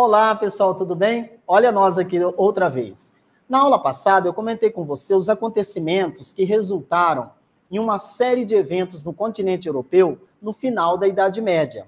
[0.00, 1.40] Olá, pessoal, tudo bem?
[1.46, 3.14] Olha nós aqui outra vez.
[3.48, 7.32] Na aula passada, eu comentei com você os acontecimentos que resultaram
[7.70, 11.86] em uma série de eventos no continente europeu no final da Idade Média.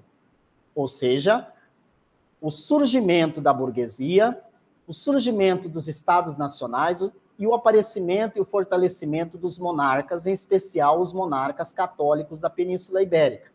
[0.75, 1.47] Ou seja,
[2.41, 4.41] o surgimento da burguesia,
[4.87, 7.01] o surgimento dos estados nacionais
[7.37, 13.01] e o aparecimento e o fortalecimento dos monarcas, em especial os monarcas católicos da Península
[13.01, 13.50] Ibérica.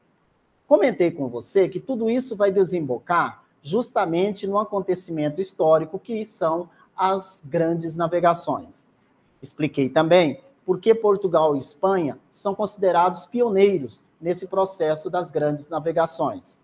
[0.67, 7.43] Comentei com você que tudo isso vai desembocar justamente no acontecimento histórico que são as
[7.45, 8.89] grandes navegações.
[9.41, 16.59] Expliquei também por que Portugal e Espanha são considerados pioneiros nesse processo das grandes navegações.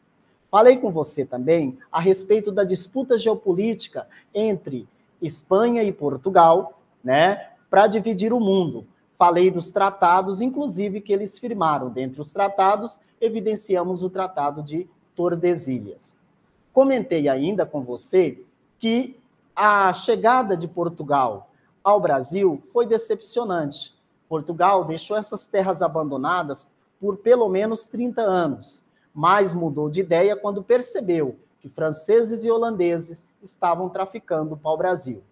[0.51, 4.89] Falei com você também a respeito da disputa geopolítica entre
[5.21, 8.85] Espanha e Portugal, né, para dividir o mundo.
[9.17, 11.89] Falei dos tratados, inclusive que eles firmaram.
[11.89, 16.19] Dentre os tratados, evidenciamos o Tratado de Tordesilhas.
[16.73, 18.43] Comentei ainda com você
[18.79, 19.19] que
[19.55, 21.51] a chegada de Portugal
[21.85, 23.95] ao Brasil foi decepcionante.
[24.29, 26.69] Portugal deixou essas terras abandonadas
[27.01, 28.85] por pelo menos 30 anos,
[29.15, 35.23] mas mudou de ideia quando percebeu que franceses e holandeses estavam traficando para o Brasil.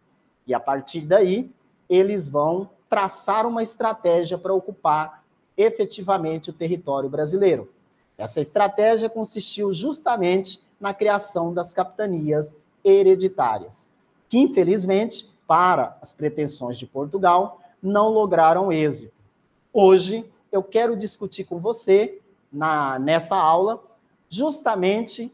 [0.47, 1.51] E a partir daí,
[1.89, 5.25] eles vão traçar uma estratégia para ocupar
[5.57, 7.69] efetivamente o território brasileiro.
[8.21, 12.55] Essa estratégia consistiu justamente na criação das capitanias
[12.85, 13.91] hereditárias,
[14.29, 19.15] que infelizmente, para as pretensões de Portugal, não lograram êxito.
[19.73, 22.21] Hoje eu quero discutir com você
[22.53, 23.83] na nessa aula
[24.29, 25.33] justamente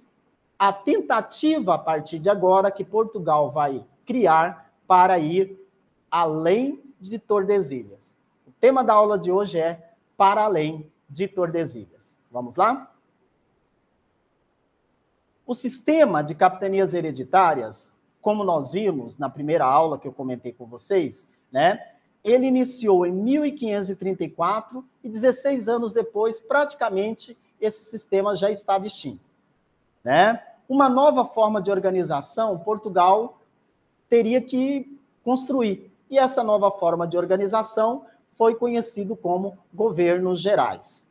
[0.56, 5.58] a tentativa a partir de agora que Portugal vai criar para ir
[6.08, 8.16] além de Tordesilhas.
[8.46, 12.16] O tema da aula de hoje é para além de Tordesilhas.
[12.30, 12.92] Vamos lá?
[15.46, 20.66] O sistema de capitanias hereditárias, como nós vimos na primeira aula que eu comentei com
[20.66, 21.92] vocês, né?
[22.24, 29.24] Ele iniciou em 1534 e 16 anos depois, praticamente, esse sistema já estava extinto.
[30.02, 30.42] Né?
[30.68, 33.38] Uma nova forma de organização, Portugal
[34.08, 35.88] teria que construir.
[36.10, 38.04] E essa nova forma de organização
[38.36, 41.05] foi conhecido como governos gerais.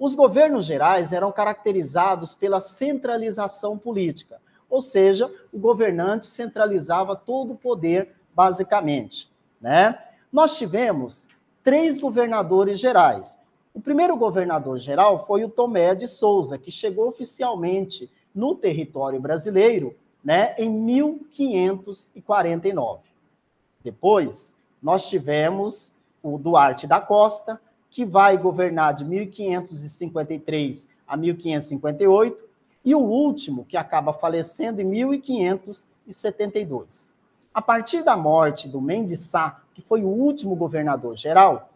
[0.00, 4.40] Os governos gerais eram caracterizados pela centralização política,
[4.70, 9.30] ou seja, o governante centralizava todo o poder, basicamente.
[9.60, 9.98] Né?
[10.32, 11.28] Nós tivemos
[11.62, 13.38] três governadores gerais.
[13.74, 19.94] O primeiro governador geral foi o Tomé de Souza, que chegou oficialmente no território brasileiro
[20.24, 23.02] né, em 1549.
[23.84, 32.48] Depois, nós tivemos o Duarte da Costa, que vai governar de 1553 a 1558,
[32.84, 37.10] e o último, que acaba falecendo em 1572.
[37.52, 41.70] A partir da morte do Mendes Sá, que foi o último governador geral,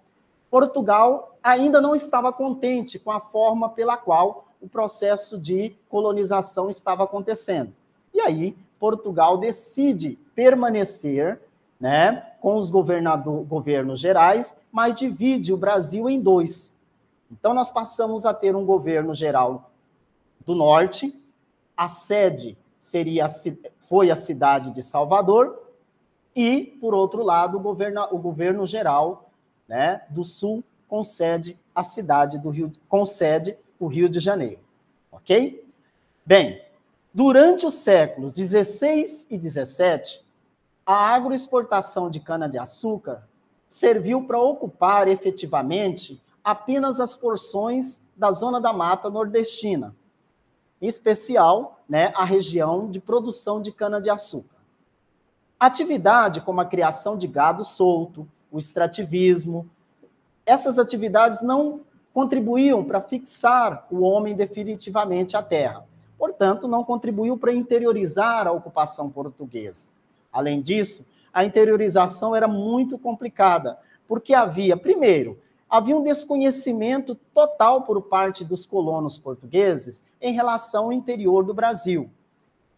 [0.51, 7.05] Portugal ainda não estava contente com a forma pela qual o processo de colonização estava
[7.05, 7.73] acontecendo.
[8.15, 11.41] E aí, Portugal decide permanecer
[11.85, 16.75] né, com os governos gerais, mas divide o Brasil em dois.
[17.31, 19.71] Então, nós passamos a ter um governo geral
[20.47, 21.15] do norte,
[21.77, 23.27] a sede seria
[23.87, 25.63] foi a cidade de Salvador,
[26.35, 29.29] e, por outro lado, o governo, o governo geral
[29.69, 34.61] né, do sul concede a cidade do Rio, concede o Rio de Janeiro.
[35.13, 35.63] Ok?
[36.25, 36.63] Bem,
[37.13, 40.24] durante os séculos 16 e 17,
[40.87, 43.27] a agroexportação de cana-de-açúcar
[43.69, 49.97] serviu para ocupar efetivamente apenas as porções da zona da mata nordestina,
[50.81, 54.57] em especial né, a região de produção de cana-de-açúcar.
[55.59, 59.69] Atividade como a criação de gado solto, o extrativismo,
[60.45, 61.81] essas atividades não
[62.13, 65.85] contribuíam para fixar o homem definitivamente à terra.
[66.19, 69.89] Portanto, não contribuiu para interiorizar a ocupação portuguesa.
[70.35, 73.79] Além disso, a interiorização era muito complicada,
[74.09, 75.39] porque havia, primeiro,
[75.71, 82.11] havia um desconhecimento total por parte dos colonos portugueses em relação ao interior do Brasil.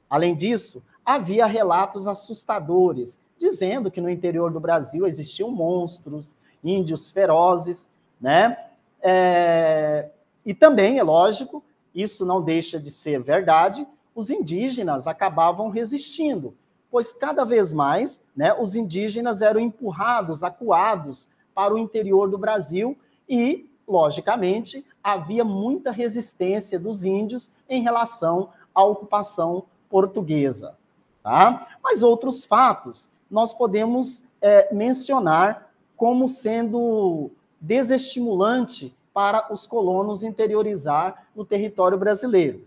[0.09, 7.89] Além disso, havia relatos assustadores, dizendo que no interior do Brasil existiam monstros, índios ferozes,
[8.21, 8.57] né?
[9.01, 10.11] É...
[10.45, 11.65] E também, é lógico,
[11.95, 16.55] isso não deixa de ser verdade, os indígenas acabavam resistindo,
[16.91, 22.97] pois cada vez mais né, os indígenas eram empurrados, acuados para o interior do Brasil
[23.29, 30.77] e, logicamente, havia muita resistência dos índios em relação à ocupação portuguesa.
[31.23, 31.69] Tá?
[31.83, 37.31] Mas outros fatos nós podemos é, mencionar como sendo
[37.61, 42.67] desestimulante para os colonos interiorizar no território brasileiro.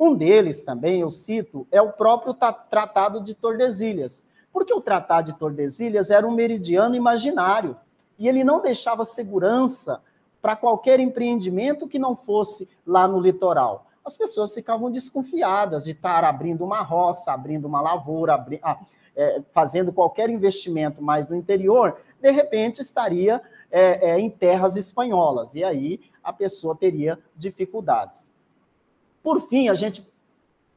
[0.00, 5.38] Um deles também, eu cito, é o próprio Tratado de Tordesilhas, porque o Tratado de
[5.38, 7.76] Tordesilhas era um meridiano imaginário
[8.18, 10.00] e ele não deixava segurança
[10.40, 13.88] para qualquer empreendimento que não fosse lá no litoral.
[14.02, 18.58] As pessoas ficavam desconfiadas de estar abrindo uma roça, abrindo uma lavoura, abri...
[18.62, 18.80] ah,
[19.14, 25.54] é, fazendo qualquer investimento mais no interior, de repente estaria é, é, em terras espanholas,
[25.54, 28.30] e aí a pessoa teria dificuldades.
[29.22, 30.06] Por fim, a gente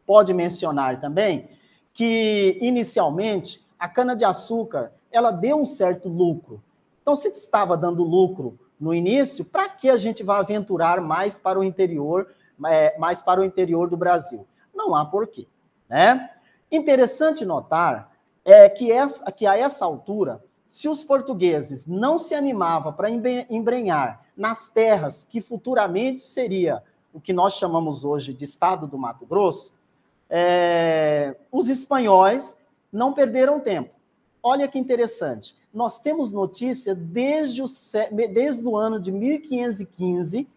[0.05, 1.49] pode mencionar também
[1.93, 6.61] que, inicialmente, a cana-de-açúcar ela deu um certo lucro.
[7.01, 11.59] Então, se estava dando lucro no início, para que a gente vai aventurar mais para
[11.59, 12.27] o interior,
[12.65, 14.47] é, mais para o interior do Brasil?
[14.73, 15.47] Não há porquê.
[15.87, 16.29] Né?
[16.71, 18.11] Interessante notar
[18.43, 24.25] é que, essa, que a essa altura, se os portugueses não se animavam para embrenhar
[24.35, 26.83] nas terras que futuramente seria
[27.13, 29.71] o que nós chamamos hoje de Estado do Mato Grosso,
[30.29, 32.57] é, os espanhóis
[32.91, 33.91] não perderam tempo.
[34.41, 35.55] Olha que interessante.
[35.73, 37.65] Nós temos notícia desde o,
[38.33, 40.47] desde o ano de 1515,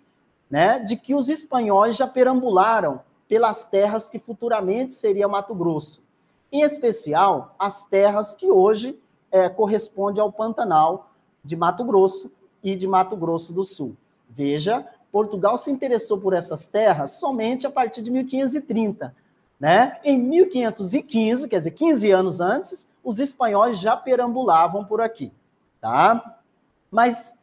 [0.51, 6.07] né, de que os espanhóis já perambularam pelas terras que futuramente seria Mato Grosso
[6.51, 8.99] em especial as terras que hoje
[9.31, 11.11] é, correspondem ao Pantanal
[11.45, 12.33] de Mato Grosso
[12.63, 13.97] e de Mato Grosso do Sul.
[14.29, 19.15] Veja, Portugal se interessou por essas terras somente a partir de 1530.
[19.59, 19.99] Né?
[20.05, 25.33] Em 1515, quer dizer, 15 anos antes, os espanhóis já perambulavam por aqui.
[25.81, 26.41] Tá?
[26.91, 27.35] Mas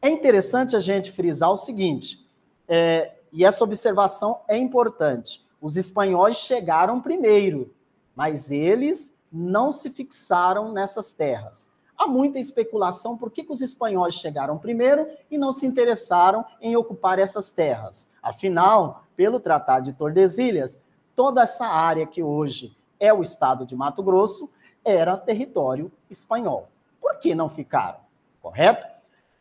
[0.00, 2.22] é interessante a gente frisar o seguinte,
[2.68, 7.74] é, e essa observação é importante: os espanhóis chegaram primeiro,
[8.14, 11.70] mas eles não se fixaram nessas terras.
[11.96, 16.76] Há muita especulação por que, que, os espanhóis chegaram primeiro e não se interessaram em
[16.76, 18.10] ocupar essas terras.
[18.22, 20.80] Afinal, pelo Tratado de Tordesilhas,
[21.14, 24.50] toda essa área que hoje é o estado de Mato Grosso
[24.84, 26.68] era território espanhol.
[27.00, 27.98] Por que não ficaram?
[28.40, 28.86] Correto?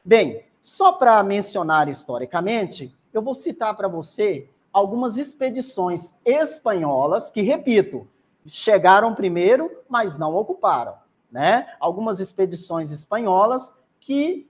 [0.03, 8.07] Bem, só para mencionar historicamente, eu vou citar para você algumas expedições espanholas que, repito,
[8.45, 10.95] chegaram primeiro, mas não ocuparam.
[11.31, 11.67] Né?
[11.79, 14.49] Algumas expedições espanholas que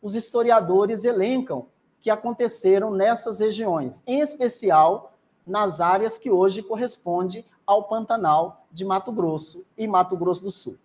[0.00, 1.66] os historiadores elencam
[2.00, 5.12] que aconteceram nessas regiões, em especial
[5.46, 10.76] nas áreas que hoje correspondem ao Pantanal de Mato Grosso e Mato Grosso do Sul.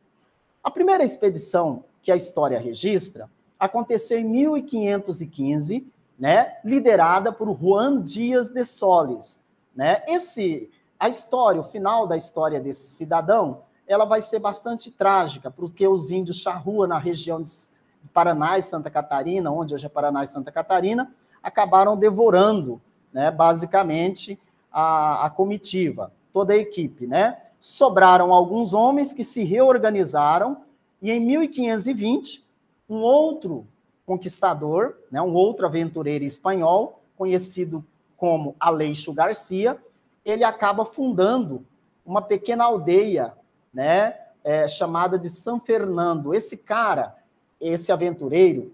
[0.64, 5.88] A primeira expedição que a história registra aconteceu em 1515,
[6.18, 9.40] né, liderada por Juan Dias de Solis.
[9.76, 10.04] Né?
[10.08, 15.88] Esse a história, o final da história desse cidadão, ela vai ser bastante trágica, porque
[15.88, 17.52] os índios charrua na região de
[18.14, 21.12] Paraná e Santa Catarina, onde hoje é Paraná e Santa Catarina,
[21.42, 22.82] acabaram devorando,
[23.14, 24.40] né, basicamente,
[24.72, 27.38] a, a comitiva, toda a equipe, né?
[27.60, 30.58] Sobraram alguns homens que se reorganizaram
[31.02, 32.44] e em 1520,
[32.90, 33.66] um outro
[34.06, 37.84] conquistador, né, um outro aventureiro espanhol, conhecido
[38.18, 39.78] como Aleixo Garcia,
[40.24, 41.66] ele acaba fundando
[42.06, 43.34] uma pequena aldeia,
[43.76, 46.34] né, é, chamada de São Fernando.
[46.34, 47.16] Esse cara,
[47.60, 48.74] esse aventureiro,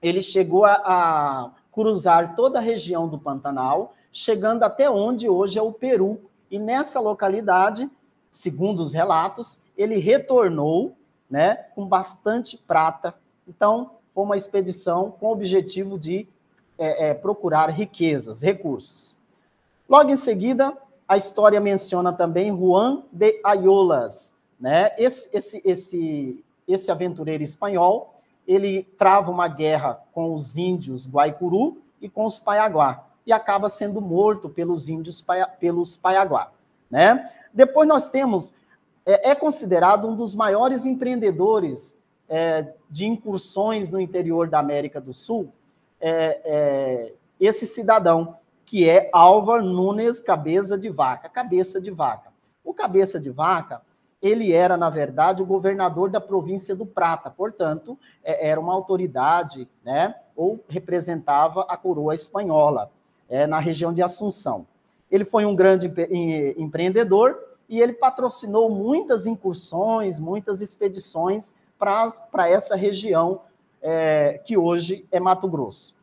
[0.00, 5.62] ele chegou a, a cruzar toda a região do Pantanal, chegando até onde hoje é
[5.62, 6.18] o Peru.
[6.50, 7.88] E nessa localidade,
[8.30, 10.96] segundo os relatos, ele retornou
[11.28, 13.14] né, com bastante prata.
[13.46, 16.26] Então, foi uma expedição com o objetivo de
[16.78, 19.14] é, é, procurar riquezas, recursos.
[19.88, 20.76] Logo em seguida,
[21.10, 24.92] a história menciona também Juan de Ayolas, né?
[24.96, 28.14] Esse, esse, esse, esse aventureiro espanhol,
[28.46, 34.00] ele trava uma guerra com os índios Guaicuru e com os Paiaguá, e acaba sendo
[34.00, 35.20] morto pelos índios
[35.58, 36.52] pelos Paiaguá,
[36.88, 37.28] né?
[37.52, 38.54] Depois nós temos,
[39.04, 45.12] é, é considerado um dos maiores empreendedores é, de incursões no interior da América do
[45.12, 45.52] Sul,
[46.00, 48.36] é, é esse cidadão,
[48.70, 52.30] que é Álvar Nunes Cabeça de Vaca, Cabeça de Vaca.
[52.62, 53.82] O Cabeça de Vaca,
[54.22, 59.68] ele era, na verdade, o governador da província do Prata, portanto, é, era uma autoridade,
[59.84, 62.92] né, ou representava a coroa espanhola,
[63.28, 64.64] é, na região de Assunção.
[65.10, 65.92] Ele foi um grande
[66.56, 67.36] empreendedor
[67.68, 73.40] e ele patrocinou muitas incursões, muitas expedições para essa região
[73.82, 75.98] é, que hoje é Mato Grosso.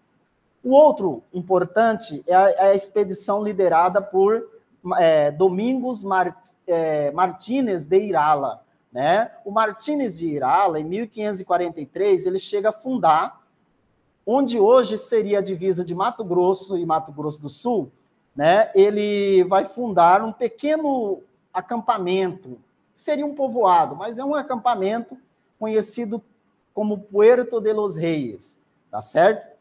[0.68, 4.50] O outro importante é a, é a expedição liderada por
[4.98, 6.36] é, Domingos Mart,
[6.68, 8.66] é, Martínez de Irala.
[8.92, 9.32] Né?
[9.46, 13.42] O Martínez de Irala, em 1543, ele chega a fundar
[14.26, 17.90] onde hoje seria a divisa de Mato Grosso e Mato Grosso do Sul,
[18.36, 18.70] né?
[18.76, 21.22] Ele vai fundar um pequeno
[21.54, 22.60] acampamento,
[22.94, 25.18] seria um povoado, mas é um acampamento
[25.58, 26.22] conhecido
[26.74, 28.60] como Puerto de los Reis,
[28.92, 29.57] tá certo?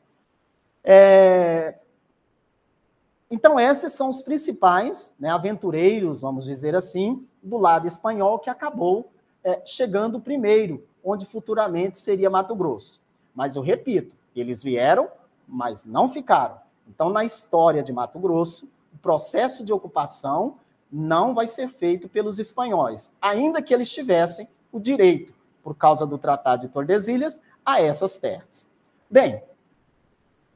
[0.88, 1.74] É...
[3.28, 9.10] Então, esses são os principais né, aventureiros, vamos dizer assim, do lado espanhol, que acabou
[9.42, 13.02] é, chegando primeiro, onde futuramente seria Mato Grosso.
[13.34, 15.08] Mas eu repito, eles vieram,
[15.46, 16.58] mas não ficaram.
[16.88, 20.58] Então, na história de Mato Grosso, o processo de ocupação
[20.90, 26.16] não vai ser feito pelos espanhóis, ainda que eles tivessem o direito, por causa do
[26.16, 28.70] Tratado de Tordesilhas, a essas terras.
[29.10, 29.42] Bem,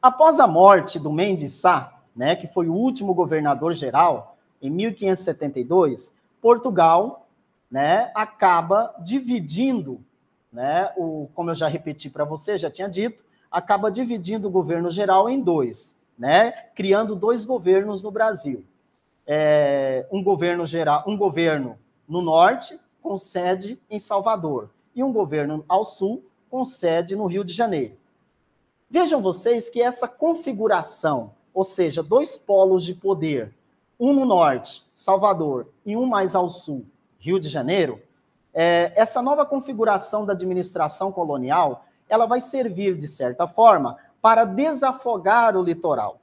[0.00, 6.14] após a morte do Mendes Sá, né, que foi o último governador geral, em 1572,
[6.40, 7.28] Portugal
[7.70, 10.00] né, acaba dividindo,
[10.52, 14.90] né, o, como eu já repeti para você, já tinha dito, acaba dividindo o governo
[14.90, 16.52] geral em dois, né?
[16.74, 18.64] Criando dois governos no Brasil.
[19.26, 21.78] É, um governo geral, um governo
[22.08, 27.44] no norte com sede em Salvador e um governo ao sul com sede no Rio
[27.44, 27.96] de Janeiro.
[28.90, 33.54] Vejam vocês que essa configuração, ou seja, dois polos de poder,
[34.00, 36.84] um no norte, Salvador, e um mais ao sul,
[37.20, 38.02] Rio de Janeiro,
[38.52, 45.56] é, essa nova configuração da administração colonial ela vai servir, de certa forma, para desafogar
[45.56, 46.18] o litoral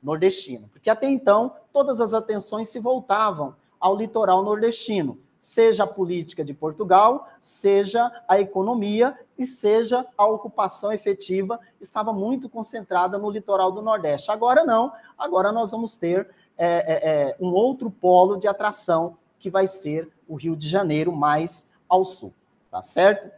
[0.00, 6.44] nordestino, porque até então todas as atenções se voltavam ao litoral nordestino, seja a política
[6.44, 13.72] de Portugal, seja a economia e seja a ocupação efetiva, estava muito concentrada no litoral
[13.72, 14.30] do Nordeste.
[14.30, 19.50] Agora não, agora nós vamos ter é, é, é um outro polo de atração, que
[19.50, 22.32] vai ser o Rio de Janeiro, mais ao sul,
[22.70, 23.28] tá certo?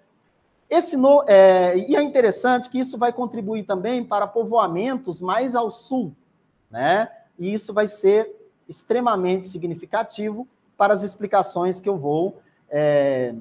[0.69, 5.71] Esse no, é, e é interessante que isso vai contribuir também para povoamentos mais ao
[5.71, 6.15] sul,
[6.71, 7.11] né?
[7.39, 8.31] E isso vai ser
[8.69, 10.47] extremamente significativo
[10.77, 13.35] para as explicações que eu vou é,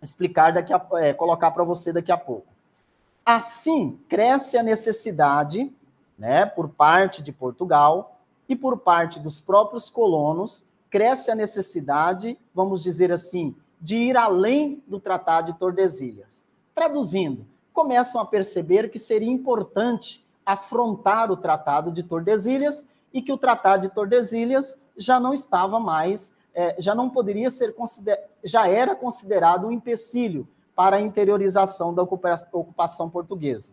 [0.00, 2.46] explicar daqui a, é, colocar para você daqui a pouco.
[3.24, 5.72] Assim, cresce a necessidade,
[6.18, 12.82] né, por parte de Portugal e por parte dos próprios colonos, cresce a necessidade, vamos
[12.82, 16.44] dizer assim, de ir além do Tratado de Tordesilhas.
[16.74, 23.38] Traduzindo, começam a perceber que seria importante afrontar o Tratado de Tordesilhas e que o
[23.38, 28.94] Tratado de Tordesilhas já não estava mais, é, já não poderia ser considerado, já era
[28.94, 33.72] considerado um empecilho para a interiorização da ocupação portuguesa.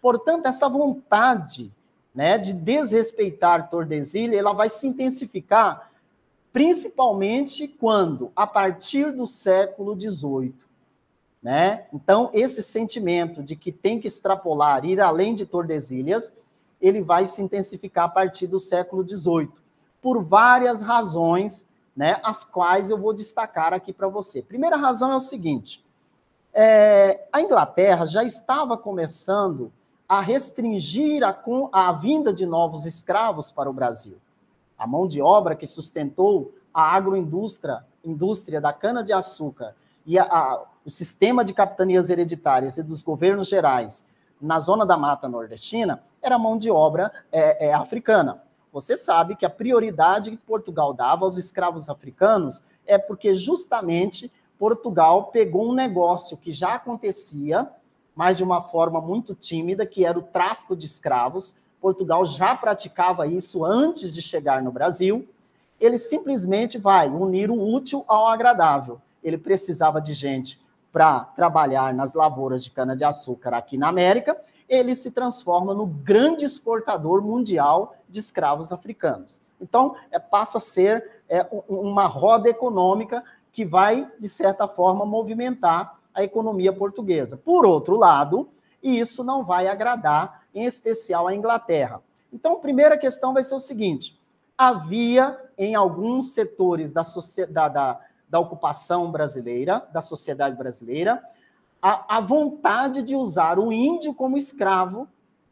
[0.00, 1.72] Portanto, essa vontade
[2.14, 5.90] né, de desrespeitar Tordesilhas, ela vai se intensificar
[6.52, 10.54] principalmente quando, a partir do século XVIII,
[11.42, 11.86] né?
[11.92, 16.36] Então, esse sentimento de que tem que extrapolar, ir além de Tordesilhas,
[16.80, 19.48] ele vai se intensificar a partir do século XVIII,
[20.02, 21.68] por várias razões,
[22.00, 24.40] né, as quais eu vou destacar aqui para você.
[24.40, 25.84] Primeira razão é o seguinte:
[26.54, 29.70] é, a Inglaterra já estava começando
[30.08, 31.38] a restringir a,
[31.72, 34.16] a vinda de novos escravos para o Brasil
[34.80, 39.74] a mão de obra que sustentou a agroindústria indústria da cana-de-açúcar
[40.06, 44.06] e a, a, o sistema de capitanias hereditárias e dos governos gerais
[44.40, 48.42] na zona da mata nordestina era mão de obra é, é, africana.
[48.72, 55.24] Você sabe que a prioridade que Portugal dava aos escravos africanos é porque justamente Portugal
[55.24, 57.68] pegou um negócio que já acontecia,
[58.14, 63.26] mas de uma forma muito tímida, que era o tráfico de escravos, Portugal já praticava
[63.26, 65.26] isso antes de chegar no Brasil.
[65.80, 69.00] Ele simplesmente vai unir o útil ao agradável.
[69.24, 70.60] Ele precisava de gente
[70.92, 74.36] para trabalhar nas lavouras de cana-de-açúcar aqui na América.
[74.70, 79.42] Ele se transforma no grande exportador mundial de escravos africanos.
[79.60, 83.22] Então, é, passa a ser é, uma roda econômica
[83.52, 87.36] que vai, de certa forma, movimentar a economia portuguesa.
[87.36, 88.48] Por outro lado,
[88.82, 92.00] isso não vai agradar em especial a Inglaterra.
[92.32, 94.18] Então, a primeira questão vai ser o seguinte:
[94.56, 97.02] havia em alguns setores da,
[97.50, 101.22] da, da, da ocupação brasileira, da sociedade brasileira,
[101.82, 105.08] a, a vontade de usar o índio como escravo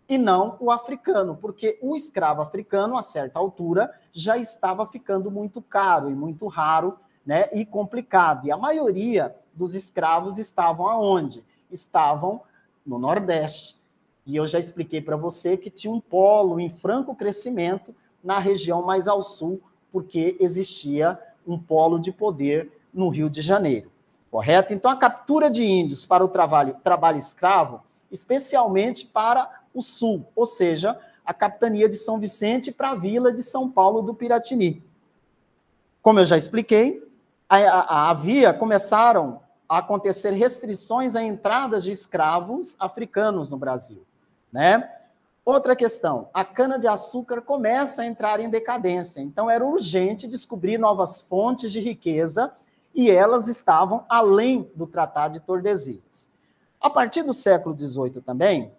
[0.09, 5.61] e não o africano, porque o escravo africano, a certa altura, já estava ficando muito
[5.61, 8.47] caro e muito raro né, e complicado.
[8.47, 11.45] E a maioria dos escravos estavam aonde?
[11.71, 12.41] Estavam
[12.87, 13.77] no Nordeste.
[14.25, 17.95] E eu já expliquei para você que tinha um polo em franco crescimento
[18.25, 19.61] na região mais ao sul,
[19.93, 23.91] porque existia um polo de poder no Rio de Janeiro.
[24.31, 24.75] Correto?
[24.75, 30.45] Então, a captura de índios para o trabalho, trabalho escravo, especialmente para o sul, ou
[30.45, 34.83] seja, a capitania de São Vicente para a vila de São Paulo do Piratini.
[36.03, 37.07] Como eu já expliquei,
[37.49, 44.07] havia, começaram a acontecer restrições à entrada de escravos africanos no Brasil,
[44.53, 44.91] né?
[45.45, 51.73] Outra questão, a cana-de-açúcar começa a entrar em decadência, então era urgente descobrir novas fontes
[51.73, 52.53] de riqueza
[52.95, 56.29] e elas estavam além do Tratado de Tordesilhas.
[56.81, 58.73] A partir do século XVIII também,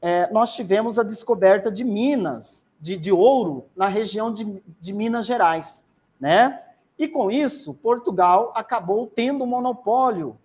[0.00, 5.26] é, nós tivemos a descoberta de minas de, de ouro na região de, de Minas
[5.26, 5.84] Gerais,
[6.20, 6.62] né?
[6.98, 10.36] E com isso, Portugal acabou tendo o monopólio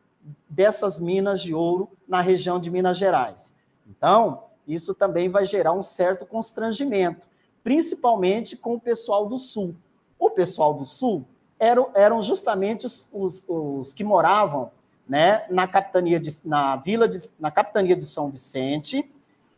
[0.47, 3.55] dessas minas de ouro na região de Minas Gerais.
[3.87, 7.27] Então, isso também vai gerar um certo constrangimento,
[7.63, 9.75] principalmente com o pessoal do Sul.
[10.17, 11.25] O pessoal do Sul
[11.63, 14.71] eram, eram justamente os, os, os que moravam
[15.07, 19.09] né, na capitania de, na vila de, na capitania de São Vicente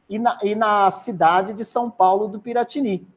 [0.07, 3.07] e na, e na cidade de São Paulo do Piratini,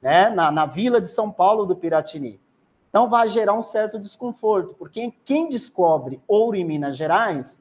[0.00, 2.40] né, na, na vila de São Paulo do Piratini.
[2.88, 7.60] Então vai gerar um certo desconforto, porque quem descobre ouro em Minas Gerais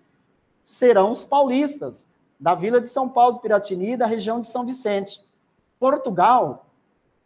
[0.63, 2.07] serão os paulistas
[2.39, 5.19] da vila de São Paulo do Piratini e da região de São Vicente.
[5.79, 6.66] Portugal,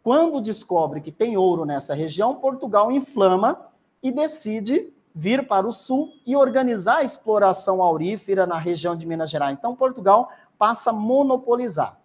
[0.02, 3.66] quando descobre que tem ouro nessa região, Portugal inflama
[4.02, 9.30] e decide vir para o sul e organizar a exploração aurífera na região de Minas
[9.30, 9.56] Gerais.
[9.56, 12.00] Então, Portugal passa a monopolizar.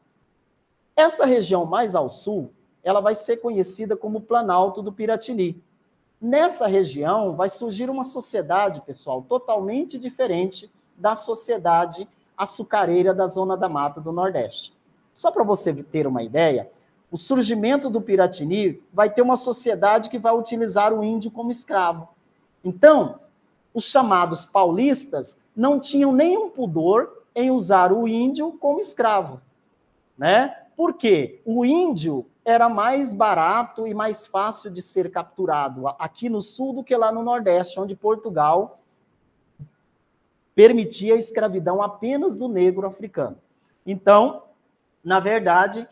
[0.96, 2.51] Essa região mais ao sul,
[2.84, 5.62] ela vai ser conhecida como Planalto do Piratini.
[6.20, 13.70] Nessa região vai surgir uma sociedade, pessoal, totalmente diferente da sociedade açucareira da Zona da
[13.70, 14.74] Mata do Nordeste.
[15.13, 16.70] Só para você ter uma ideia,
[17.12, 22.10] o surgimento do Piratini vai ter uma sociedade que vai utilizar o índio como escravo.
[22.64, 23.20] Então,
[23.74, 29.40] os chamados paulistas não tinham nenhum pudor em usar o índio como escravo,
[30.18, 30.64] né?
[30.75, 36.74] Porque o índio era mais barato e mais fácil de ser capturado aqui no sul
[36.74, 38.79] do que lá no Nordeste, onde Portugal
[40.55, 43.38] permitia a escravidão apenas do negro africano.
[43.86, 44.44] Então,
[45.03, 45.88] na verdade,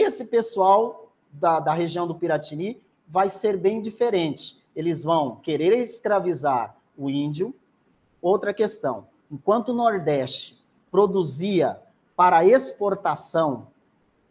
[0.00, 4.62] esse pessoal da, da região do Piratini vai ser bem diferente.
[4.74, 7.54] Eles vão querer escravizar o índio.
[8.20, 10.58] Outra questão: enquanto o Nordeste
[10.90, 11.80] produzia
[12.16, 13.68] para exportação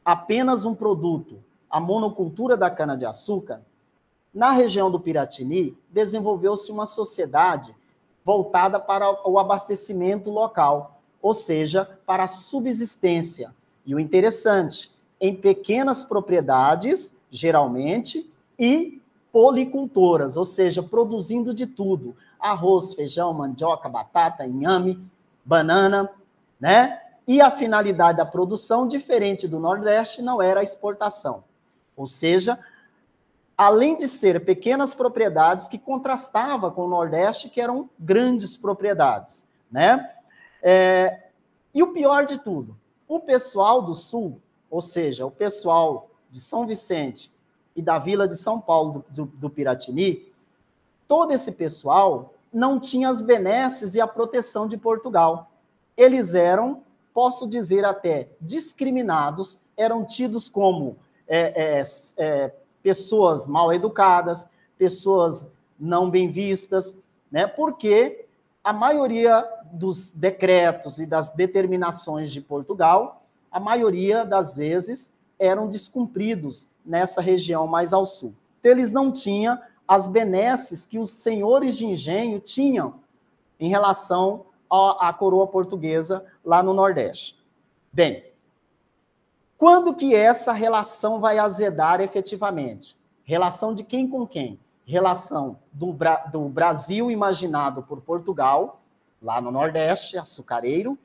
[0.04, 3.62] apenas um produto a monocultura da cana-de-açúcar,
[4.34, 7.76] na região do Piratini, desenvolveu-se uma sociedade
[8.24, 13.54] voltada para o abastecimento local, ou seja, para a subsistência.
[13.86, 19.02] E o interessante, em pequenas propriedades, geralmente, e
[19.32, 25.00] policultoras, ou seja, produzindo de tudo: arroz, feijão, mandioca, batata, inhame,
[25.44, 26.10] banana,
[26.60, 27.02] né?
[27.28, 31.44] E a finalidade da produção, diferente do Nordeste, não era a exportação.
[31.96, 32.58] Ou seja,
[33.58, 40.14] além de ser pequenas propriedades que contrastava com o Nordeste, que eram grandes propriedades, né?
[40.62, 41.28] É,
[41.74, 42.78] e o pior de tudo,
[43.08, 47.32] o pessoal do Sul, ou seja, o pessoal de São Vicente
[47.76, 50.26] e da Vila de São Paulo do, do, Piratini,
[51.08, 55.52] todo esse pessoal não tinha as benesses e a proteção de Portugal.
[55.96, 56.82] Eles eram,
[57.14, 61.84] posso dizer até, discriminados, eram tidos como é, é,
[62.18, 65.48] é, pessoas mal educadas, pessoas
[65.80, 66.98] não bem vistas,
[67.32, 67.46] né?
[67.46, 68.26] Porque
[68.64, 73.24] a maioria dos decretos e das determinações de Portugal,
[73.58, 78.36] a maioria das vezes eram descumpridos nessa região mais ao sul.
[78.60, 83.00] Então, eles não tinham as benesses que os senhores de engenho tinham
[83.60, 87.36] em relação à coroa portuguesa lá no Nordeste.
[87.91, 88.26] Bem,
[89.58, 92.96] quando que essa relação vai azedar efetivamente?
[93.24, 94.60] Relação de quem com quem?
[94.86, 95.98] Relação do,
[96.32, 98.80] do Brasil imaginado por Portugal,
[99.20, 100.96] lá no Nordeste, açucareiro,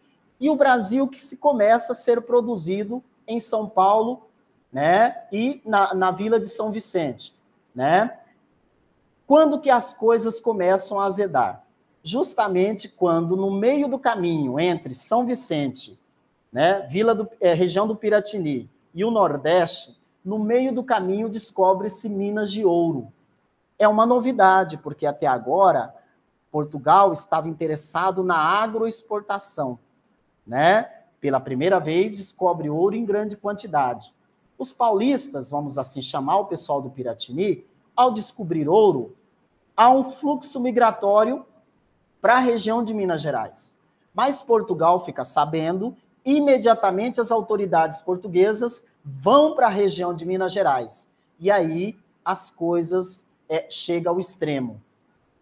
[0.43, 4.29] e o Brasil que se começa a ser produzido em São Paulo,
[4.71, 7.35] né, e na, na Vila de São Vicente,
[7.75, 8.19] né?
[9.27, 11.65] Quando que as coisas começam a azedar?
[12.03, 15.99] Justamente quando no meio do caminho entre São Vicente
[16.53, 22.09] né, Vila do, é, região do Piratini e o Nordeste, no meio do caminho descobre-se
[22.09, 23.11] minas de ouro.
[23.79, 25.95] É uma novidade, porque até agora
[26.51, 29.79] Portugal estava interessado na agroexportação,
[30.47, 30.89] né?
[31.21, 34.13] Pela primeira vez descobre ouro em grande quantidade.
[34.59, 37.65] Os paulistas, vamos assim chamar o pessoal do Piratini,
[37.97, 39.17] ao descobrir ouro,
[39.77, 41.45] há um fluxo migratório
[42.21, 43.77] para a região de Minas Gerais.
[44.15, 51.11] Mas Portugal fica sabendo, imediatamente as autoridades portuguesas vão para a região de Minas Gerais.
[51.41, 54.81] E aí as coisas é, chegam ao extremo.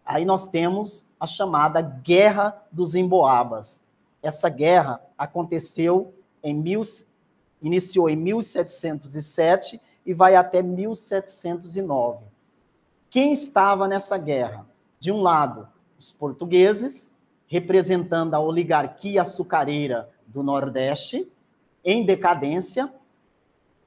[0.05, 3.83] Aí nós temos a chamada Guerra dos Emboabas.
[4.21, 6.81] Essa guerra aconteceu em mil,
[7.61, 12.25] iniciou em 1707 e vai até 1709.
[13.09, 14.65] Quem estava nessa guerra?
[14.99, 15.67] De um lado,
[15.99, 17.13] os portugueses,
[17.47, 21.29] representando a oligarquia açucareira do Nordeste,
[21.83, 22.91] em decadência.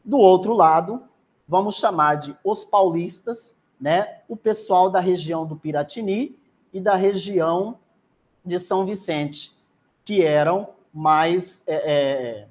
[0.04, 1.02] Do outro lado,
[1.48, 4.20] vamos chamar de os paulistas, né?
[4.28, 6.36] o pessoal da região do Piratini
[6.72, 7.78] e da região
[8.44, 9.53] de São Vicente,
[10.04, 11.62] que eram mais.
[11.66, 12.48] É, é,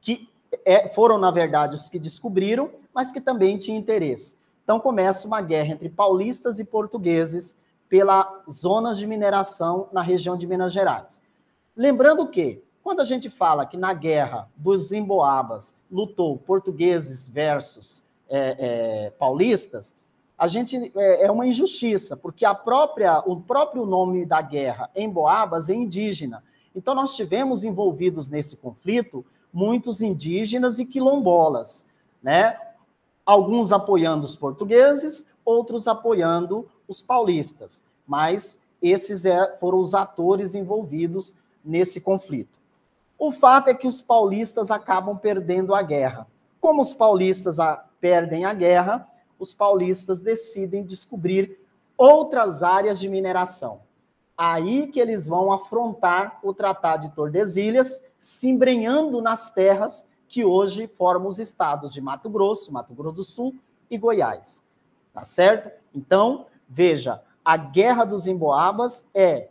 [0.00, 0.28] que
[0.64, 4.36] é, foram, na verdade, os que descobriram, mas que também tinham interesse.
[4.62, 10.46] Então começa uma guerra entre paulistas e portugueses pelas zonas de mineração na região de
[10.46, 11.22] Minas Gerais.
[11.76, 18.56] Lembrando que, quando a gente fala que na guerra dos Emboabas lutou portugueses versus é,
[19.06, 19.94] é, paulistas,
[20.36, 25.68] a gente é, é, uma injustiça, porque a própria, o próprio nome da guerra, Emboabas,
[25.68, 26.42] é indígena.
[26.74, 31.86] Então, nós tivemos envolvidos nesse conflito muitos indígenas e quilombolas,
[32.22, 32.58] né?
[33.24, 37.84] Alguns apoiando os portugueses, outros apoiando os paulistas.
[38.06, 42.58] Mas esses é, foram os atores envolvidos nesse conflito.
[43.18, 46.26] O fato é que os paulistas acabam perdendo a guerra.
[46.60, 49.08] Como os paulistas a, perdem a guerra,
[49.38, 51.58] os paulistas decidem descobrir
[51.96, 53.80] outras áreas de mineração.
[54.36, 60.88] Aí que eles vão afrontar o Tratado de Tordesilhas, se embrenhando nas terras que hoje
[60.88, 63.54] formam os estados de Mato Grosso, Mato Grosso do Sul
[63.88, 64.66] e Goiás.
[65.12, 65.70] Tá certo?
[65.94, 69.50] Então, veja, a Guerra dos Emboabas é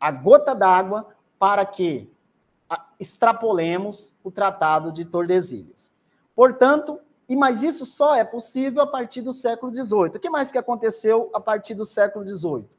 [0.00, 1.06] a gota d'água
[1.38, 2.10] para que
[2.98, 5.92] extrapolemos o Tratado de Tordesilhas.
[6.34, 10.16] Portanto, e mas isso só é possível a partir do século XVIII.
[10.16, 12.75] O que mais que aconteceu a partir do século XVIII?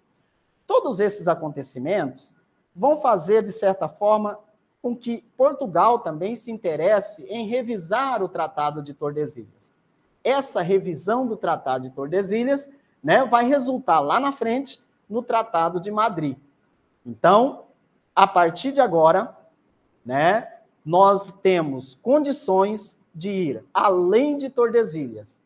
[0.68, 2.36] Todos esses acontecimentos
[2.76, 4.38] vão fazer, de certa forma,
[4.82, 9.74] com que Portugal também se interesse em revisar o Tratado de Tordesilhas.
[10.24, 12.70] Essa revisão do Tratado de Tordesilhas
[13.02, 16.38] né, vai resultar lá na frente no Tratado de Madrid.
[17.06, 17.64] Então,
[18.14, 19.36] a partir de agora,
[20.06, 20.52] né,
[20.86, 25.42] nós temos condições de ir além de Tordesilhas.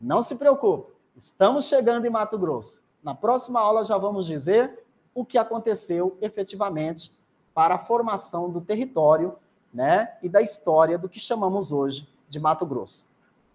[0.00, 2.85] Não se preocupe, estamos chegando em Mato Grosso.
[3.06, 7.16] Na próxima aula já vamos dizer o que aconteceu efetivamente
[7.54, 9.36] para a formação do território
[9.72, 13.06] né, e da história do que chamamos hoje de Mato Grosso.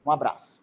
[0.05, 0.61] Um abraço.